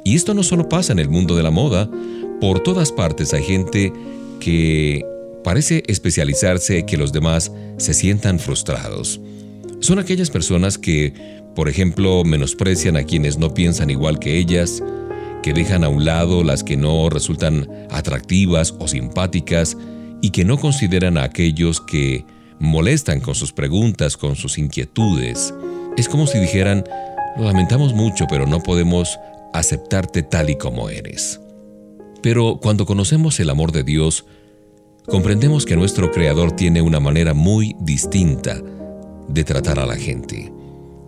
Y 0.05 0.15
esto 0.15 0.35
no 0.35 0.43
solo 0.43 0.69
pasa 0.69 0.93
en 0.93 0.99
el 0.99 1.09
mundo 1.09 1.37
de 1.37 1.43
la 1.43 1.51
moda, 1.51 1.91
por 2.41 2.61
todas 2.61 2.93
partes 2.93 3.35
hay 3.35 3.43
gente 3.43 3.93
que 4.41 5.05
parece 5.43 5.83
especializarse 5.87 6.85
que 6.87 6.97
los 6.97 7.13
demás 7.13 7.53
se 7.79 7.95
sientan 7.95 8.39
frustrados. 8.39 9.21
Son 9.81 9.99
aquellas 9.99 10.31
personas 10.31 10.79
que, 10.79 11.15
por 11.55 11.69
ejemplo, 11.69 12.23
menosprecian 12.25 12.97
a 12.97 13.05
quienes 13.05 13.39
no 13.39 13.55
piensan 13.55 13.91
igual 13.91 14.19
que 14.19 14.37
ellas, 14.37 14.83
que 15.43 15.53
dejan 15.53 15.85
a 15.85 15.89
un 15.89 16.05
lado 16.05 16.45
las 16.45 16.63
que 16.63 16.77
no 16.77 17.09
resultan 17.09 17.69
atractivas 17.91 18.75
o 18.79 18.87
simpáticas 18.87 19.77
y 20.21 20.31
que 20.31 20.45
no 20.45 20.59
consideran 20.59 21.17
a 21.17 21.25
aquellos 21.25 21.81
que 21.81 22.25
molestan 22.59 23.21
con 23.21 23.35
sus 23.35 23.53
preguntas, 23.53 24.17
con 24.17 24.37
sus 24.37 24.59
inquietudes. 24.59 25.55
Es 25.97 26.09
como 26.09 26.27
si 26.27 26.39
dijeran, 26.39 26.85
lo 27.39 27.45
lamentamos 27.45 27.95
mucho, 27.95 28.27
pero 28.29 28.47
no 28.47 28.63
podemos 28.63 29.19
aceptarte 29.55 30.23
tal 30.23 30.51
y 30.51 30.57
como 30.57 30.91
eres. 30.91 31.41
Pero 32.23 32.59
cuando 32.61 32.85
conocemos 32.85 33.41
el 33.41 33.49
amor 33.49 33.73
de 33.73 33.83
Dios, 33.83 34.27
comprendemos 35.11 35.67
que 35.67 35.77
nuestro 35.77 36.11
Creador 36.13 36.53
tiene 36.53 36.81
una 36.81 37.01
manera 37.01 37.35
muy 37.35 37.75
distinta 37.81 38.63
de 39.29 39.45
tratar 39.45 39.79
a 39.79 39.87
la 39.87 39.97
gente. 39.97 40.53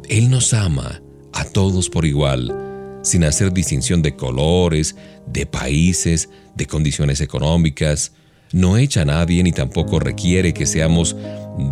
Él 0.08 0.28
nos 0.28 0.52
ama 0.52 1.00
a 1.32 1.44
todos 1.44 1.88
por 1.88 2.04
igual, 2.04 3.00
sin 3.02 3.24
hacer 3.24 3.52
distinción 3.52 4.02
de 4.02 4.16
colores, 4.16 4.96
de 5.26 5.46
países, 5.46 6.28
de 6.54 6.66
condiciones 6.66 7.20
económicas. 7.20 8.12
No 8.52 8.76
echa 8.76 9.02
a 9.02 9.06
nadie 9.06 9.42
ni 9.42 9.52
tampoco 9.52 10.00
requiere 10.00 10.52
que 10.52 10.66
seamos 10.66 11.16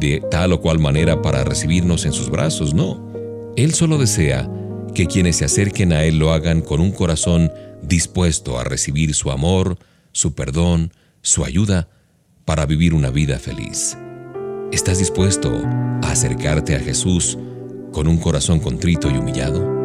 de 0.01 0.23
tal 0.31 0.53
o 0.53 0.61
cual 0.61 0.79
manera 0.79 1.23
para 1.23 1.45
recibirnos 1.45 2.05
en 2.05 2.13
sus 2.13 2.31
brazos, 2.31 2.75
no. 2.75 3.53
Él 3.57 3.75
solo 3.75 3.99
desea 3.99 4.49
que 4.95 5.07
quienes 5.07 5.37
se 5.37 5.45
acerquen 5.45 5.93
a 5.93 6.05
Él 6.05 6.19
lo 6.19 6.33
hagan 6.33 6.63
con 6.63 6.81
un 6.81 6.93
corazón 6.93 7.53
dispuesto 7.83 8.59
a 8.59 8.65
recibir 8.65 9.15
su 9.15 9.31
amor, 9.31 9.79
su 10.13 10.35
perdón, 10.35 10.93
su 11.23 11.45
ayuda, 11.45 11.89
para 12.51 12.67
vivir 12.67 12.95
una 12.95 13.11
vida 13.11 13.39
feliz. 13.39 13.97
¿Estás 14.73 14.99
dispuesto 14.99 15.63
a 16.03 16.11
acercarte 16.11 16.75
a 16.75 16.81
Jesús 16.81 17.39
con 17.93 18.09
un 18.09 18.19
corazón 18.19 18.59
contrito 18.59 19.09
y 19.09 19.19
humillado? 19.19 19.80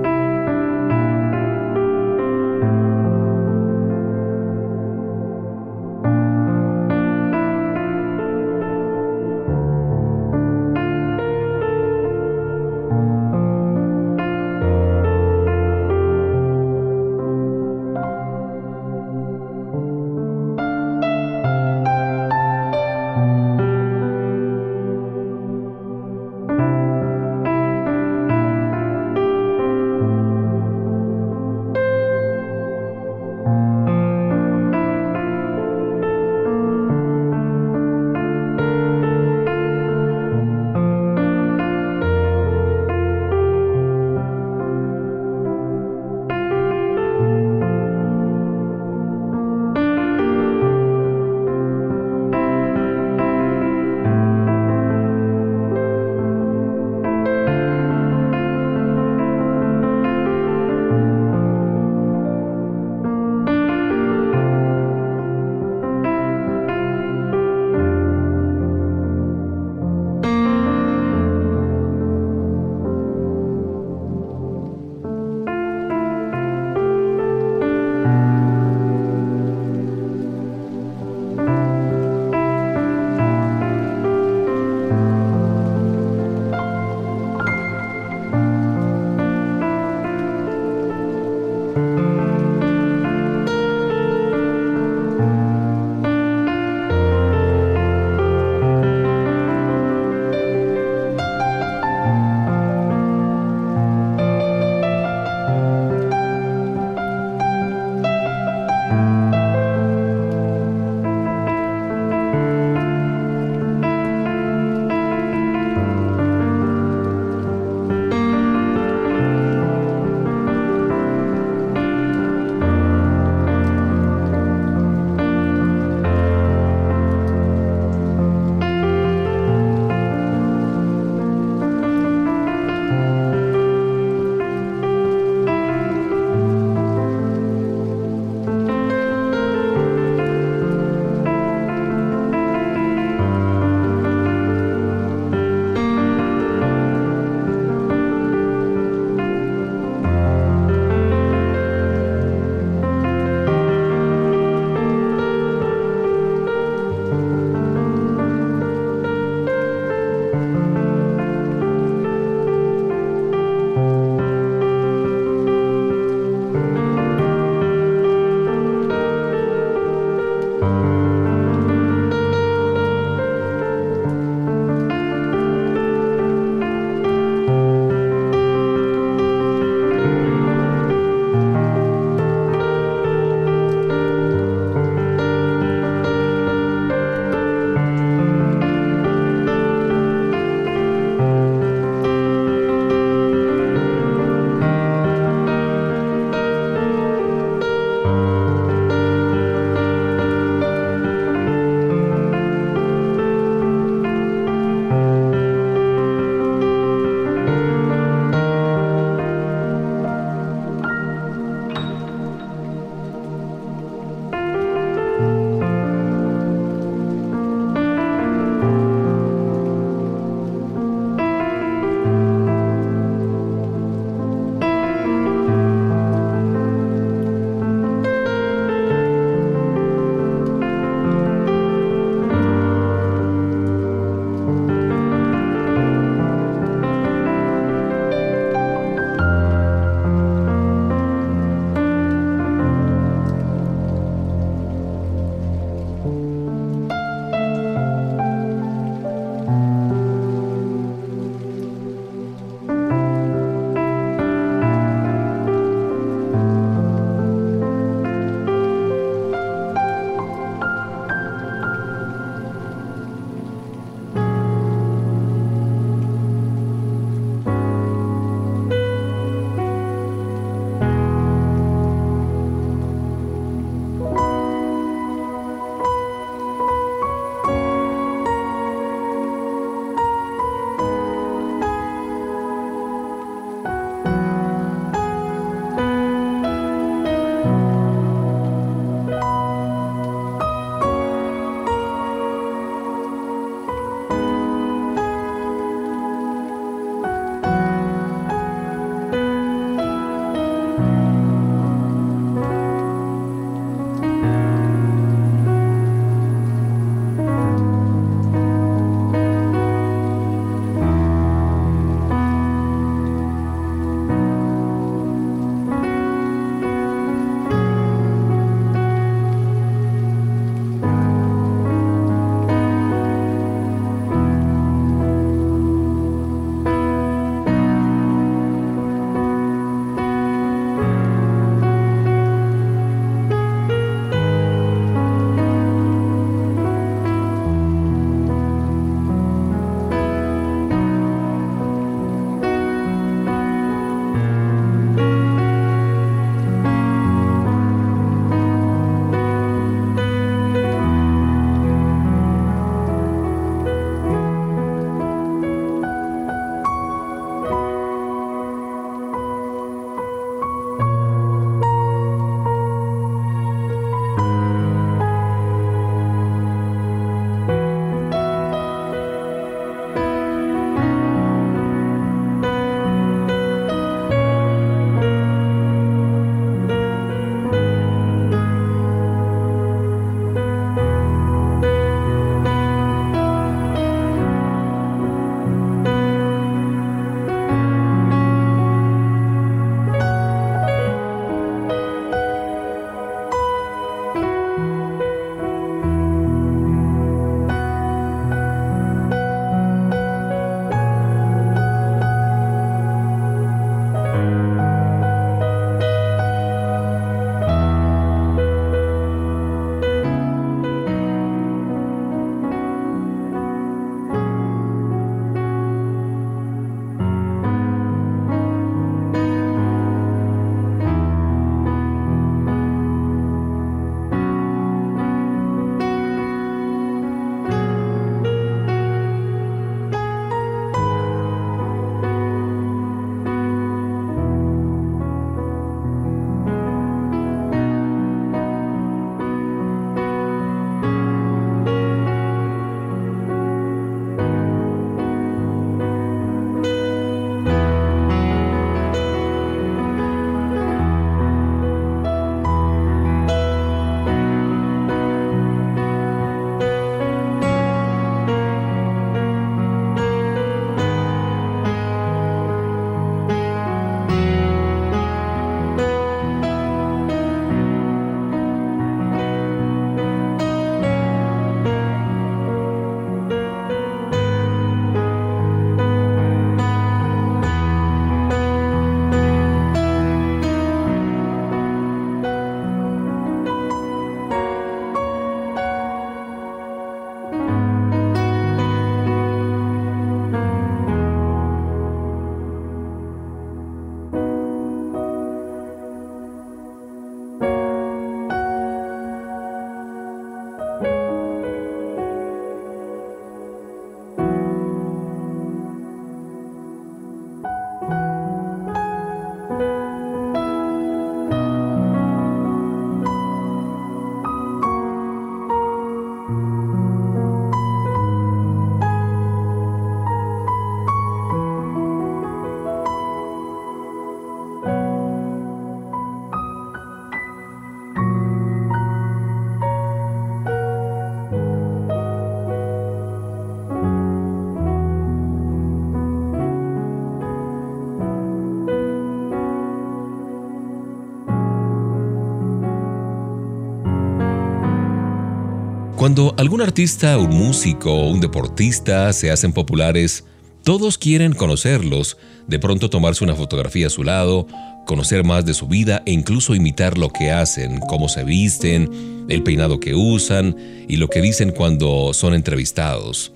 Cuando 546.05 546.35
algún 546.37 546.61
artista, 546.61 547.17
un 547.17 547.31
músico 547.31 547.91
o 547.91 548.11
un 548.11 548.21
deportista 548.21 549.11
se 549.11 549.31
hacen 549.31 549.53
populares, 549.53 550.23
todos 550.63 550.99
quieren 550.99 551.33
conocerlos, 551.33 552.17
de 552.45 552.59
pronto 552.59 552.91
tomarse 552.91 553.23
una 553.23 553.33
fotografía 553.33 553.87
a 553.87 553.89
su 553.89 554.03
lado, 554.03 554.45
conocer 554.85 555.23
más 555.23 555.47
de 555.47 555.55
su 555.55 555.67
vida 555.67 556.03
e 556.05 556.11
incluso 556.11 556.53
imitar 556.53 556.99
lo 556.99 557.09
que 557.09 557.31
hacen, 557.31 557.79
cómo 557.79 558.07
se 558.07 558.23
visten, 558.23 559.25
el 559.29 559.41
peinado 559.41 559.79
que 559.79 559.95
usan 559.95 560.55
y 560.87 560.97
lo 560.97 561.07
que 561.07 561.23
dicen 561.23 561.49
cuando 561.49 562.13
son 562.13 562.35
entrevistados. 562.35 563.31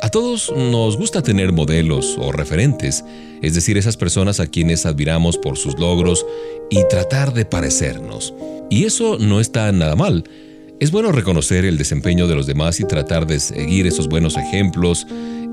A 0.00 0.08
todos 0.08 0.52
nos 0.56 0.96
gusta 0.96 1.24
tener 1.24 1.50
modelos 1.50 2.16
o 2.20 2.30
referentes, 2.30 3.04
es 3.42 3.56
decir, 3.56 3.76
esas 3.76 3.96
personas 3.96 4.38
a 4.38 4.46
quienes 4.46 4.86
admiramos 4.86 5.38
por 5.38 5.58
sus 5.58 5.76
logros 5.76 6.24
y 6.70 6.86
tratar 6.88 7.34
de 7.34 7.46
parecernos. 7.46 8.32
Y 8.70 8.84
eso 8.84 9.18
no 9.18 9.40
está 9.40 9.72
nada 9.72 9.96
mal. 9.96 10.22
Es 10.82 10.90
bueno 10.90 11.12
reconocer 11.12 11.64
el 11.64 11.78
desempeño 11.78 12.26
de 12.26 12.34
los 12.34 12.48
demás 12.48 12.80
y 12.80 12.84
tratar 12.84 13.24
de 13.24 13.38
seguir 13.38 13.86
esos 13.86 14.08
buenos 14.08 14.36
ejemplos 14.36 15.06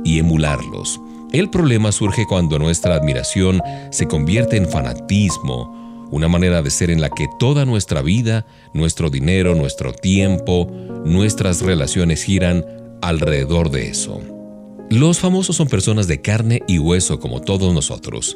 y 0.04 0.18
emularlos. 0.18 1.00
El 1.32 1.52
problema 1.52 1.92
surge 1.92 2.26
cuando 2.28 2.58
nuestra 2.58 2.96
admiración 2.96 3.62
se 3.92 4.08
convierte 4.08 4.58
en 4.58 4.68
fanatismo, 4.68 6.08
una 6.10 6.28
manera 6.28 6.64
de 6.64 6.72
ser 6.72 6.90
en 6.90 7.00
la 7.00 7.12
que 7.12 7.28
toda 7.38 7.66
nuestra 7.66 8.02
vida, 8.02 8.48
nuestro 8.74 9.12
dinero, 9.12 9.54
nuestro 9.54 9.94
tiempo, 9.94 10.68
nuestras 11.06 11.62
relaciones 11.62 12.24
giran 12.24 12.66
alrededor 13.04 13.70
de 13.70 13.88
eso. 13.88 14.20
Los 14.90 15.20
famosos 15.20 15.56
son 15.56 15.68
personas 15.68 16.08
de 16.08 16.22
carne 16.22 16.64
y 16.68 16.80
hueso 16.80 17.20
como 17.20 17.42
todos 17.42 17.72
nosotros. 17.72 18.36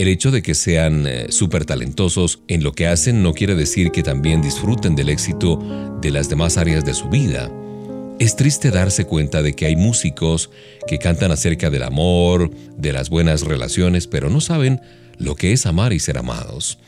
El 0.00 0.08
hecho 0.08 0.30
de 0.30 0.40
que 0.40 0.54
sean 0.54 1.06
eh, 1.06 1.26
súper 1.28 1.66
talentosos 1.66 2.40
en 2.48 2.64
lo 2.64 2.72
que 2.72 2.86
hacen 2.86 3.22
no 3.22 3.34
quiere 3.34 3.54
decir 3.54 3.90
que 3.90 4.02
también 4.02 4.40
disfruten 4.40 4.96
del 4.96 5.10
éxito 5.10 5.58
de 6.00 6.10
las 6.10 6.30
demás 6.30 6.56
áreas 6.56 6.86
de 6.86 6.94
su 6.94 7.10
vida. 7.10 7.52
Es 8.18 8.34
triste 8.34 8.70
darse 8.70 9.04
cuenta 9.04 9.42
de 9.42 9.52
que 9.52 9.66
hay 9.66 9.76
músicos 9.76 10.48
que 10.86 10.96
cantan 10.96 11.32
acerca 11.32 11.68
del 11.68 11.82
amor, 11.82 12.50
de 12.78 12.94
las 12.94 13.10
buenas 13.10 13.42
relaciones, 13.42 14.06
pero 14.06 14.30
no 14.30 14.40
saben 14.40 14.80
lo 15.18 15.34
que 15.34 15.52
es 15.52 15.66
amar 15.66 15.92
y 15.92 15.98
ser 15.98 16.16
amados. 16.16 16.78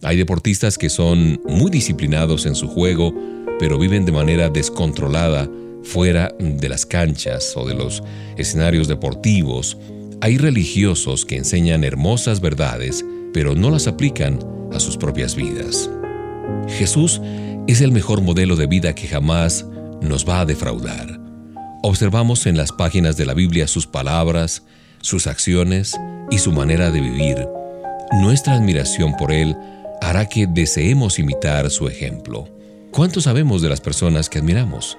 Hay 0.00 0.16
deportistas 0.16 0.78
que 0.78 0.88
son 0.88 1.42
muy 1.44 1.70
disciplinados 1.70 2.46
en 2.46 2.54
su 2.54 2.68
juego, 2.68 3.14
pero 3.58 3.78
viven 3.78 4.06
de 4.06 4.12
manera 4.12 4.48
descontrolada 4.48 5.46
fuera 5.82 6.34
de 6.38 6.70
las 6.70 6.86
canchas 6.86 7.52
o 7.54 7.66
de 7.66 7.74
los 7.74 8.02
escenarios 8.38 8.88
deportivos, 8.88 9.76
hay 10.22 10.38
religiosos 10.38 11.26
que 11.26 11.36
enseñan 11.36 11.82
hermosas 11.82 12.40
verdades, 12.40 13.04
pero 13.34 13.56
no 13.56 13.70
las 13.70 13.88
aplican 13.88 14.38
a 14.72 14.78
sus 14.78 14.96
propias 14.96 15.34
vidas. 15.34 15.90
Jesús 16.68 17.20
es 17.66 17.80
el 17.80 17.90
mejor 17.90 18.22
modelo 18.22 18.54
de 18.54 18.68
vida 18.68 18.94
que 18.94 19.08
jamás 19.08 19.66
nos 20.00 20.26
va 20.26 20.38
a 20.38 20.46
defraudar. 20.46 21.18
Observamos 21.82 22.46
en 22.46 22.56
las 22.56 22.70
páginas 22.70 23.16
de 23.16 23.26
la 23.26 23.34
Biblia 23.34 23.66
sus 23.66 23.88
palabras, 23.88 24.62
sus 25.00 25.26
acciones 25.26 25.98
y 26.30 26.38
su 26.38 26.52
manera 26.52 26.92
de 26.92 27.00
vivir. 27.00 27.44
Nuestra 28.12 28.54
admiración 28.54 29.16
por 29.16 29.32
Él 29.32 29.56
hará 30.00 30.28
que 30.28 30.46
deseemos 30.46 31.18
imitar 31.18 31.68
su 31.68 31.88
ejemplo. 31.88 32.48
¿Cuánto 32.92 33.20
sabemos 33.20 33.60
de 33.60 33.70
las 33.70 33.80
personas 33.80 34.28
que 34.28 34.38
admiramos? 34.38 34.96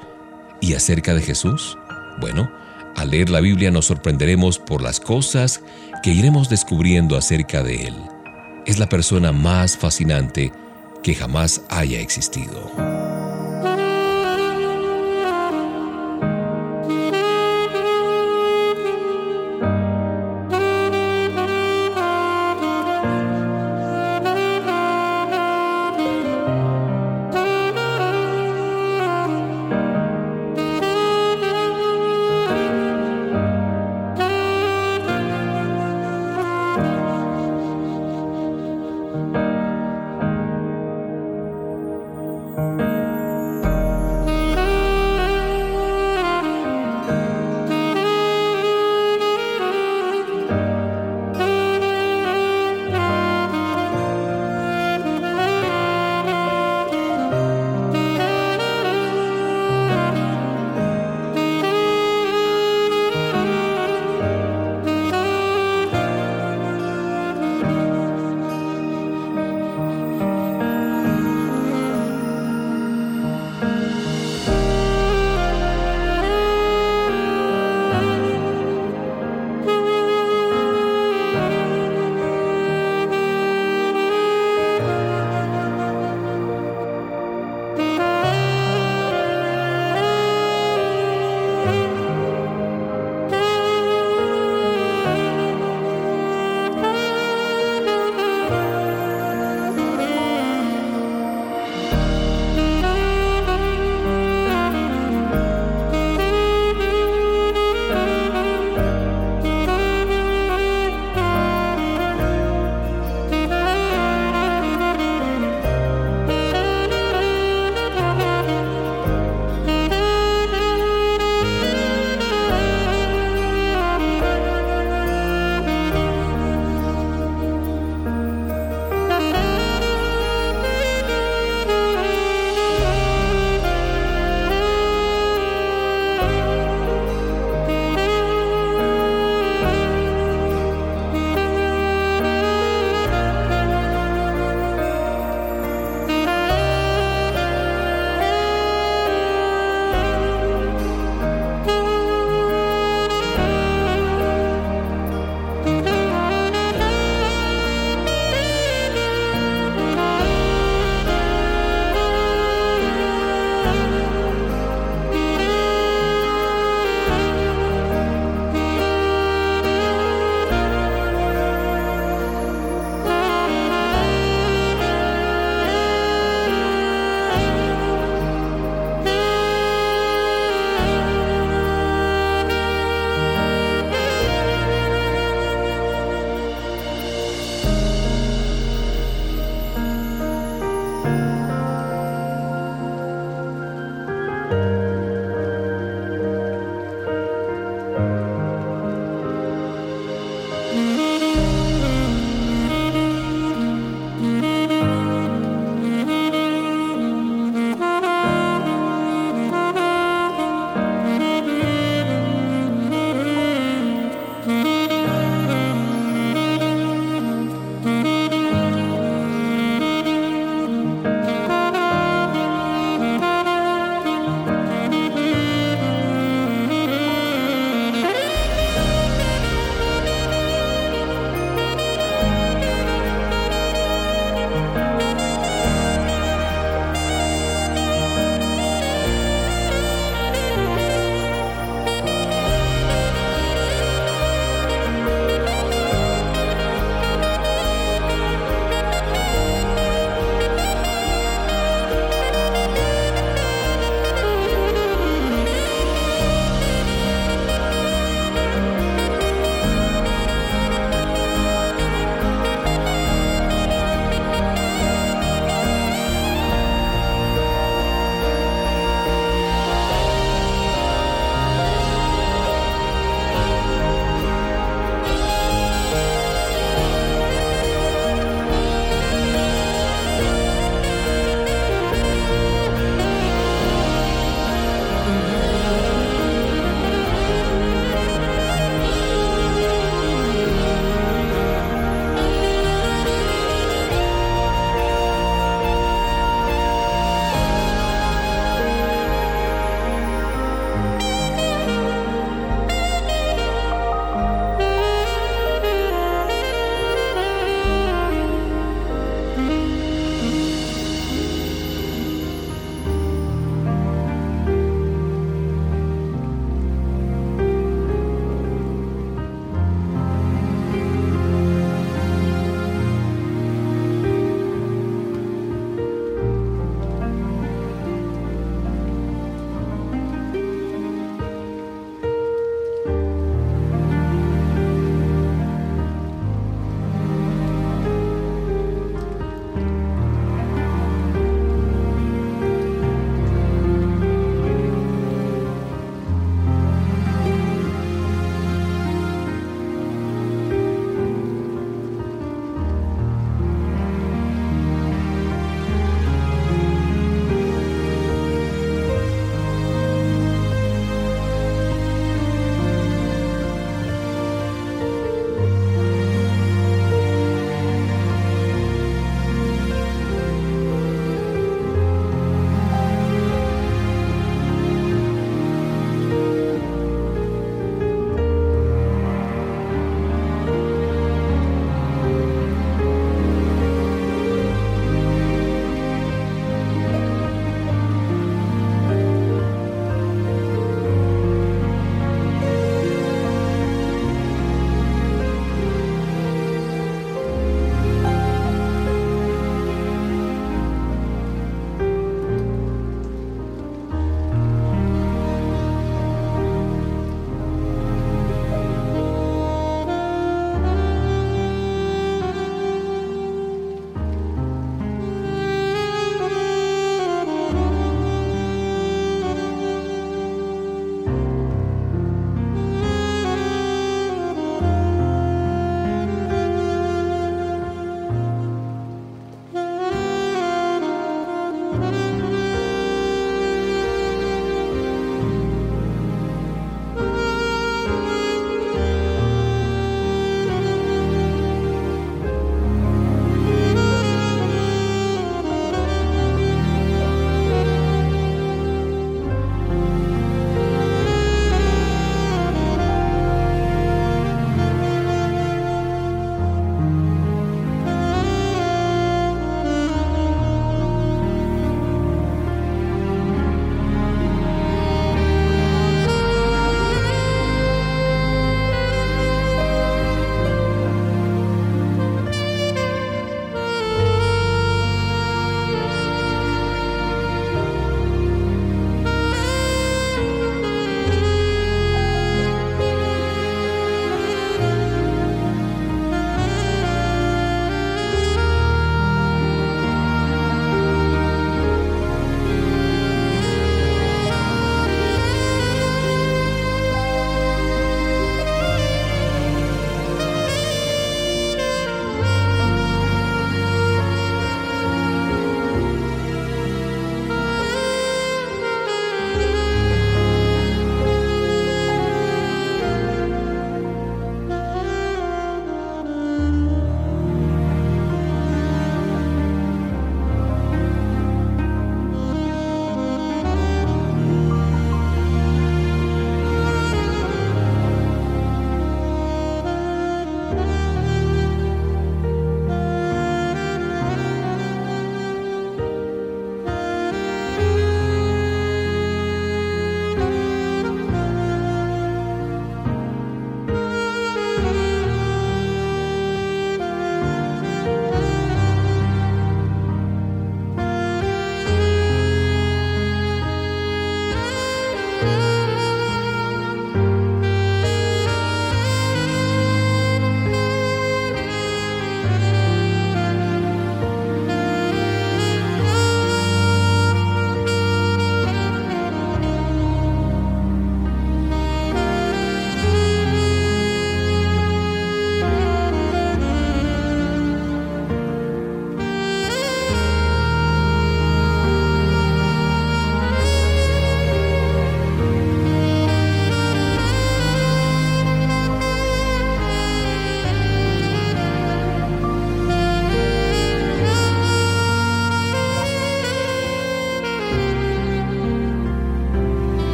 ¿Y 0.60 0.74
acerca 0.74 1.14
de 1.14 1.22
Jesús? 1.22 1.78
Bueno, 2.20 2.52
al 2.96 3.12
leer 3.12 3.30
la 3.30 3.40
Biblia 3.40 3.72
nos 3.72 3.86
sorprenderemos 3.86 4.60
por 4.60 4.82
las 4.82 5.00
cosas 5.00 5.62
que 6.02 6.12
iremos 6.12 6.50
descubriendo 6.50 7.18
acerca 7.18 7.64
de 7.64 7.88
Él. 7.88 7.96
Es 8.66 8.80
la 8.80 8.90
persona 8.90 9.32
más 9.32 9.78
fascinante 9.78 10.52
que 11.02 11.16
jamás 11.16 11.62
haya 11.70 12.00
existido. 12.00 12.72